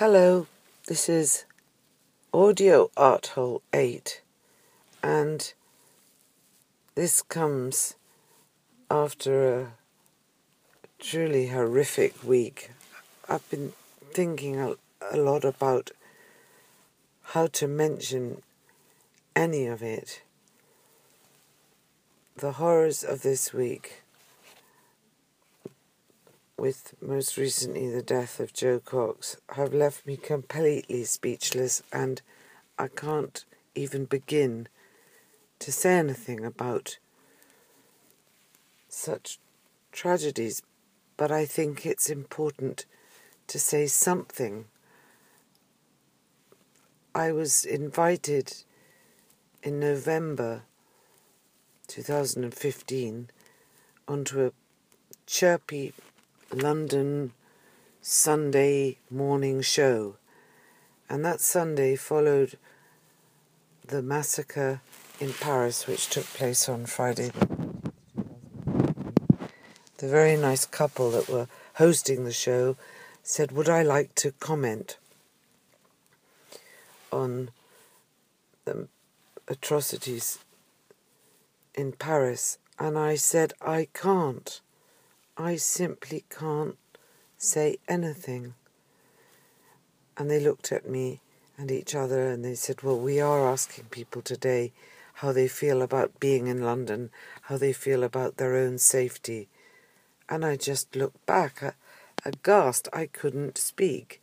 [0.00, 0.46] Hello,
[0.86, 1.44] this is
[2.32, 4.22] Audio Art Hole 8,
[5.02, 5.52] and
[6.94, 7.96] this comes
[8.90, 9.66] after a
[10.98, 12.70] truly horrific week.
[13.28, 13.74] I've been
[14.10, 14.76] thinking a,
[15.12, 15.90] a lot about
[17.34, 18.40] how to mention
[19.36, 20.22] any of it.
[22.38, 23.99] The horrors of this week,
[26.60, 32.20] with most recently the death of Jo Cox, have left me completely speechless, and
[32.78, 33.42] I can't
[33.74, 34.68] even begin
[35.60, 36.98] to say anything about
[38.90, 39.38] such
[39.90, 40.60] tragedies.
[41.16, 42.84] But I think it's important
[43.46, 44.66] to say something.
[47.14, 48.52] I was invited
[49.62, 50.64] in November
[51.86, 53.30] 2015
[54.06, 54.52] onto a
[55.26, 55.94] chirpy
[56.52, 57.32] London
[58.02, 60.16] Sunday morning show,
[61.08, 62.58] and that Sunday followed
[63.86, 64.80] the massacre
[65.20, 67.30] in Paris, which took place on Friday.
[69.98, 72.76] The very nice couple that were hosting the show
[73.22, 74.98] said, Would I like to comment
[77.12, 77.50] on
[78.64, 78.88] the
[79.46, 80.38] atrocities
[81.76, 82.58] in Paris?
[82.78, 84.60] And I said, I can't.
[85.40, 86.76] I simply can't
[87.38, 88.52] say anything.
[90.18, 91.20] And they looked at me
[91.56, 94.72] and each other and they said, Well, we are asking people today
[95.14, 97.10] how they feel about being in London,
[97.42, 99.48] how they feel about their own safety.
[100.28, 101.74] And I just looked back,
[102.22, 102.88] aghast.
[102.92, 104.20] I couldn't speak.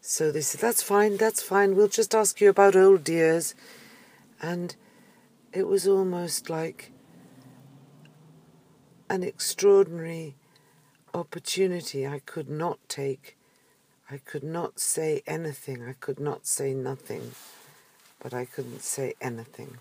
[0.00, 3.54] So they said, That's fine, that's fine, we'll just ask you about old dears.
[4.40, 4.74] And
[5.52, 6.90] it was almost like
[9.10, 10.36] an extraordinary
[11.14, 13.36] opportunity I could not take.
[14.10, 15.82] I could not say anything.
[15.82, 17.32] I could not say nothing.
[18.20, 19.78] But I couldn't say anything.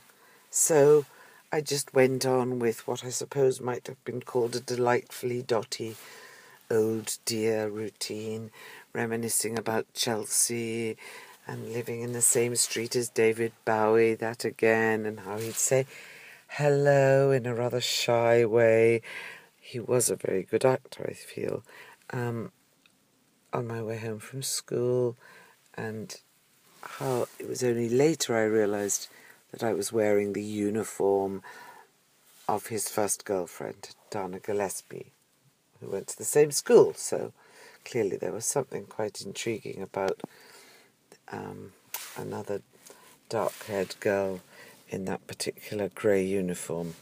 [0.50, 1.06] So
[1.52, 5.96] I just went on with what I suppose might have been called a delightfully dotty
[6.72, 8.52] old dear routine,
[8.94, 10.98] reminiscing about Chelsea
[11.46, 15.86] and living in the same street as David Bowie, that again, and how he'd say
[16.48, 19.02] hello in a rather shy way.
[19.66, 21.64] He was a very good actor, I feel.
[22.10, 22.52] Um,
[23.54, 25.16] on my way home from school,
[25.76, 26.20] and
[26.82, 29.08] how it was only later I realised
[29.52, 31.44] that I was wearing the uniform
[32.46, 35.14] of his first girlfriend, Dana Gillespie,
[35.80, 36.94] who went to the same school.
[36.94, 37.32] So
[37.86, 40.20] clearly there was something quite intriguing about
[41.32, 41.72] um,
[42.18, 42.62] another
[43.30, 44.42] dark haired girl
[44.90, 46.96] in that particular grey uniform.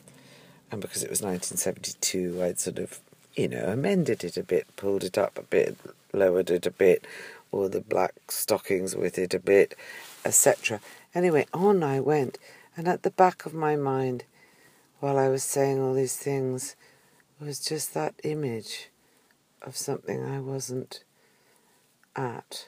[0.71, 2.99] And because it was 1972, I'd sort of,
[3.35, 5.77] you know, amended it a bit, pulled it up a bit,
[6.13, 7.05] lowered it a bit,
[7.51, 9.75] or the black stockings with it a bit,
[10.23, 10.79] etc.
[11.13, 12.37] Anyway, on I went,
[12.77, 14.23] and at the back of my mind,
[15.01, 16.75] while I was saying all these things,
[17.39, 18.89] was just that image
[19.61, 21.03] of something I wasn't
[22.15, 22.67] at,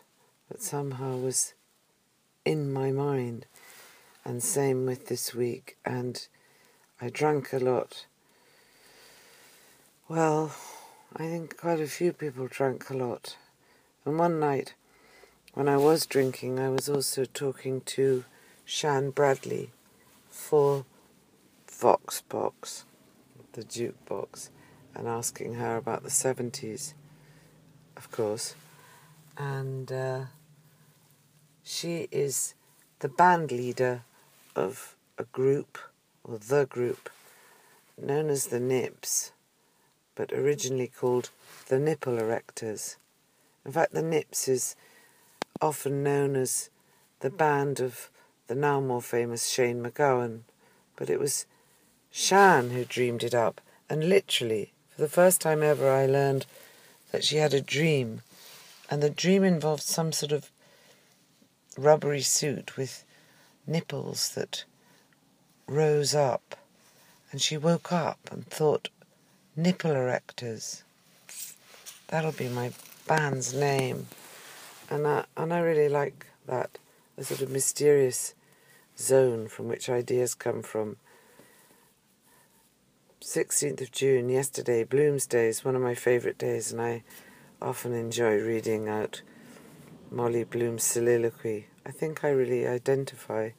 [0.49, 1.53] but somehow was
[2.43, 3.45] in my mind.
[4.25, 5.77] And same with this week.
[5.85, 6.27] And
[7.03, 8.05] I drank a lot.
[10.07, 10.55] Well,
[11.13, 13.35] I think quite a few people drank a lot.
[14.05, 14.73] And one night,
[15.53, 18.23] when I was drinking, I was also talking to
[18.63, 19.71] Shanne Bradley
[20.29, 20.85] for
[21.67, 22.85] Voxbox,
[23.51, 24.47] the jukebox,
[24.95, 26.93] and asking her about the 70s,
[27.97, 28.55] of course.
[29.37, 30.21] And uh,
[31.65, 32.53] she is
[32.99, 34.03] the band leader
[34.55, 35.77] of a group,
[36.23, 37.09] or the group,
[37.97, 39.31] known as the Nips,
[40.15, 41.29] but originally called
[41.67, 42.95] the Nipple Erectors.
[43.65, 44.75] In fact, the Nips is
[45.61, 46.69] often known as
[47.19, 48.09] the band of
[48.47, 50.41] the now more famous Shane MacGowan,
[50.95, 51.45] but it was
[52.11, 56.45] Shanne who dreamed it up, and literally, for the first time ever, I learned
[57.11, 58.21] that she had a dream,
[58.89, 60.51] and the dream involved some sort of
[61.77, 63.03] rubbery suit with
[63.65, 64.65] nipples that
[65.67, 66.55] rose up,
[67.31, 68.89] and she woke up and thought,
[69.55, 70.83] nipple erectors.
[72.07, 72.71] That'll be my
[73.07, 74.07] band's name,
[74.89, 76.77] and I, and I really like that
[77.17, 78.33] a sort of mysterious
[78.97, 80.97] zone from which ideas come from.
[83.21, 87.03] 16th of June, yesterday, Bloomsday, is one of my favourite days, and I
[87.61, 89.21] often enjoy reading out
[90.11, 91.67] Molly Bloom's soliloquy.
[91.85, 93.51] I think I really identify.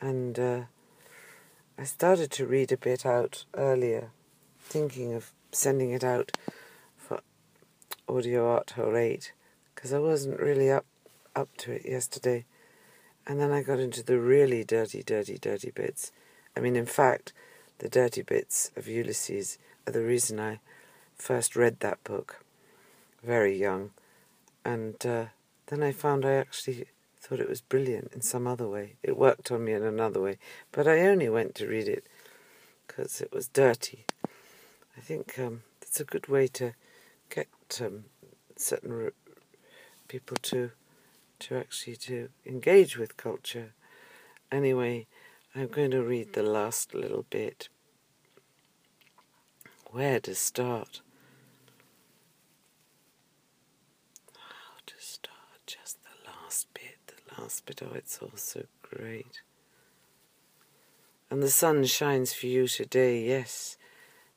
[0.00, 0.60] And uh,
[1.80, 4.10] I started to read a bit out earlier,
[4.58, 6.30] thinking of sending it out
[6.94, 7.20] for
[8.06, 9.32] Audio Art Hole 8,
[9.74, 10.84] because I wasn't really up
[11.34, 12.44] up to it yesterday.
[13.26, 16.12] And then I got into the really dirty, dirty, dirty bits.
[16.54, 17.32] I mean, in fact,
[17.78, 19.56] the dirty bits of Ulysses
[19.86, 20.60] are the reason I
[21.16, 22.44] first read that book,
[23.24, 23.92] very young.
[24.66, 25.24] And uh,
[25.68, 26.88] then I found I actually
[27.20, 28.94] thought it was brilliant in some other way.
[29.02, 30.38] It worked on me in another way.
[30.72, 32.06] But I only went to read it
[32.86, 34.04] because it was dirty.
[34.96, 36.74] I think um, it's a good way to
[37.28, 37.48] get
[37.80, 38.04] um,
[38.56, 39.10] certain
[40.08, 40.70] people to
[41.40, 43.72] to actually to engage with culture.
[44.52, 45.06] Anyway,
[45.54, 47.68] I'm going to read the last little bit.
[49.86, 51.00] Where to start?
[54.36, 55.36] How to start?
[55.66, 56.79] Just the last bit.
[57.50, 57.82] Last.
[57.82, 59.42] Oh, it's all so great.
[61.30, 63.76] And the sun shines for you today, yes.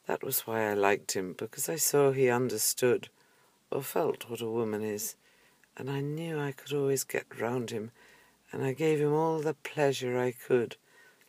[0.07, 3.09] That was why I liked him, because I saw he understood
[3.69, 5.15] or felt what a woman is
[5.77, 7.91] and I knew I could always get round him,
[8.51, 10.75] and I gave him all the pleasure I could,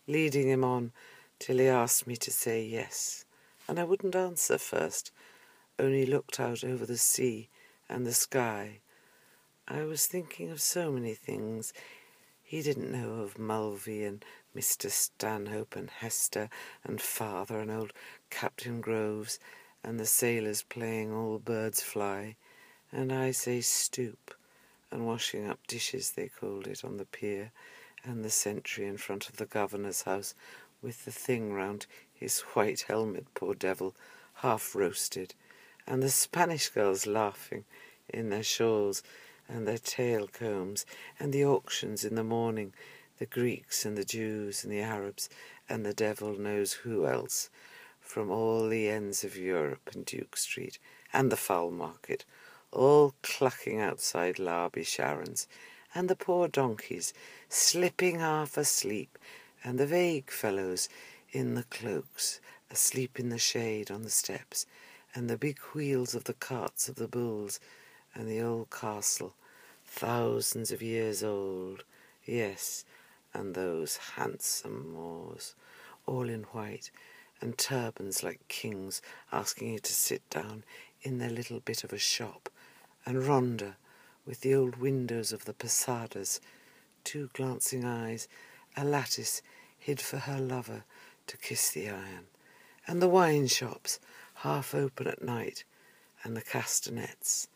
[0.07, 0.93] leading him on
[1.39, 3.25] till he asked me to say yes,
[3.67, 5.11] and I wouldn't answer first,
[5.79, 7.49] only looked out over the sea
[7.89, 8.81] and the sky.
[9.67, 11.73] I was thinking of so many things.
[12.43, 14.23] He didn't know of Mulvey and
[14.55, 14.91] Mr.
[14.91, 16.51] Stanhope and Hester
[16.85, 17.95] and father and old
[18.29, 19.39] Captain Groves
[19.83, 22.37] and the sailors playing all birds fly
[22.93, 24.35] and I say stoop,
[24.93, 27.51] and washing up dishes, they called it, on the pier,
[28.05, 30.35] and the sentry in front of the governor's house,
[30.81, 33.97] with the thing round his white helmet, poor devil,
[34.35, 35.35] half roasted,
[35.89, 37.65] and the Spanish girls laughing
[38.09, 39.03] in their shawls
[39.49, 40.87] and their tail combs,
[41.19, 42.73] and the auctions in the morning,
[43.19, 45.29] the Greeks and the Jews and the Arabs,
[45.69, 47.50] and the devil knows who else,
[48.00, 50.79] from all the ends of Europe and Duke Street,
[51.12, 52.25] and the fowl market,
[52.73, 55.46] all clucking outside Larby Sharon's,
[55.94, 57.14] and the poor donkeys
[57.49, 59.19] slipping half asleep,
[59.62, 60.88] and the vague fellows
[61.31, 64.67] in the cloaks asleep in the shade on the steps,
[65.14, 67.61] and the big wheels of the carts of the bulls,
[68.15, 69.35] and the old castle,
[69.85, 71.85] thousands of years old,
[72.25, 72.85] yes,
[73.33, 75.55] and those handsome Moors,
[76.07, 76.91] all in white,
[77.41, 79.03] and turbans like kings
[79.33, 80.63] asking you to sit down
[81.03, 82.49] in their little bit of a shop,
[83.05, 83.77] and Ronda,
[84.25, 86.41] with the old windows of the posadas,
[87.03, 88.29] two glancing eyes,
[88.77, 89.43] a lattice
[89.79, 90.85] hid for her lover
[91.27, 92.27] to kiss the iron,
[92.87, 93.99] and the wine shops
[94.37, 95.65] half open at night,
[96.23, 97.49] and the castanets,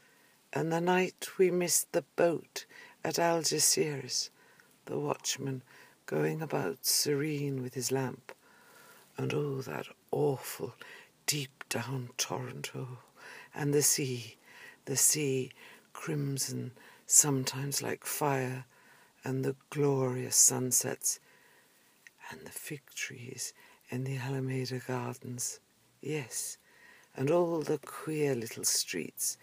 [0.52, 2.64] and the night we missed the boat
[3.04, 4.30] at Algeciras,
[4.86, 5.62] the watchman
[6.06, 8.32] going about serene with his lamp,
[9.16, 10.74] and oh, that awful
[11.26, 12.98] deep down torrent O,
[13.54, 14.38] and the sea
[14.88, 15.52] the sea
[15.92, 16.70] crimson,
[17.04, 18.64] sometimes like fire,
[19.22, 21.20] and the glorious sunsets,
[22.30, 23.52] and the fig trees
[23.90, 25.60] in the Alameda Gardens,
[26.00, 26.56] yes,
[27.14, 29.36] and all the queer little streets,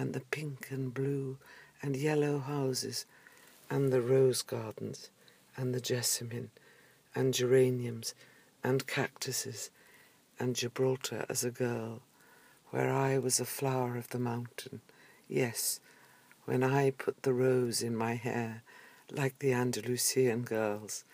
[0.00, 1.36] and the pink and blue
[1.82, 3.04] and yellow houses,
[3.68, 5.10] and the rose gardens,
[5.58, 6.50] and the jessamine,
[7.14, 8.14] and geraniums,
[8.64, 9.68] and cactuses,
[10.38, 12.00] and Gibraltar as a girl,
[12.70, 14.80] where I was a flower of the mountain.
[15.28, 15.80] Yes,
[16.46, 18.62] when I put the rose in my hair,
[19.10, 21.04] like the Andalusian girls,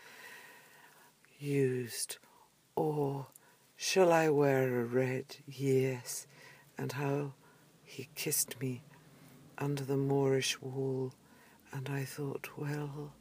[1.40, 2.18] used,
[2.76, 3.26] or
[3.76, 5.38] shall I wear a red?
[5.48, 6.28] Yes,
[6.78, 7.32] and how
[7.86, 8.82] he kissed me
[9.56, 11.14] under the Moorish wall,
[11.72, 13.14] and I thought, well,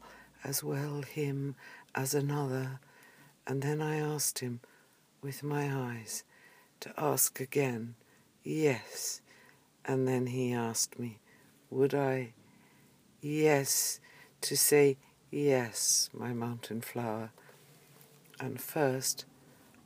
[0.43, 1.55] as well him
[1.95, 2.81] as another,
[3.47, 4.59] and then I asked him
[5.21, 6.25] with my eyes
[6.81, 7.95] to ask again
[8.45, 9.21] Yes.
[9.83, 11.19] And then he asked me,
[11.71, 12.33] would I?
[13.21, 13.99] Yes,
[14.41, 14.97] to say
[15.31, 17.31] yes, my mountain flower.
[18.39, 19.25] And first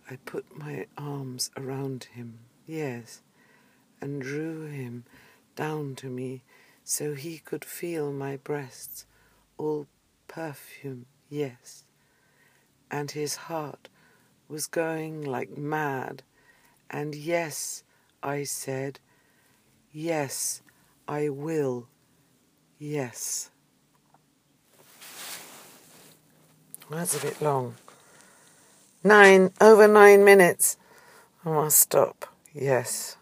[0.09, 3.21] I put my arms around him, yes,
[4.01, 5.06] and drew him
[5.56, 6.44] down to me
[6.84, 9.06] so he could feel my breasts,
[9.58, 9.88] all
[10.27, 11.84] perfume, yes.
[12.89, 13.89] And his heart
[14.48, 16.24] was going like mad,
[16.89, 17.84] and yes,
[18.24, 19.00] I said,
[19.91, 20.62] Yes,
[21.08, 21.88] I will.
[22.77, 23.51] Yes.
[26.89, 27.75] That's a bit long.
[29.03, 30.77] Nine, over nine minutes.
[31.46, 32.25] I must stop.
[32.53, 33.15] Yes.